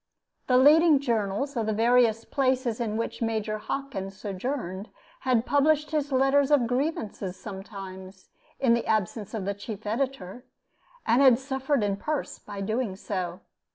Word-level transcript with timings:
The 0.47 0.57
leading 0.57 0.99
journals 0.99 1.55
of 1.55 1.67
the 1.67 1.73
various 1.73 2.25
places 2.25 2.79
in 2.79 2.97
which 2.97 3.21
Major 3.21 3.59
Hockin 3.59 4.09
sojourned 4.09 4.89
had 5.19 5.45
published 5.45 5.91
his 5.91 6.11
letters 6.11 6.49
of 6.49 6.65
grievances 6.65 7.35
sometimes, 7.37 8.29
in 8.59 8.73
the 8.73 8.87
absence 8.87 9.35
of 9.35 9.45
the 9.45 9.53
chief 9.53 9.85
editor, 9.85 10.43
and 11.05 11.21
had 11.21 11.37
suffered 11.37 11.83
in 11.83 11.97
purse 11.97 12.39
by 12.39 12.61
doing 12.61 12.95
so. 12.95 13.41